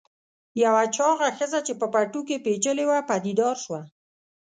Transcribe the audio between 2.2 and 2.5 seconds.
کې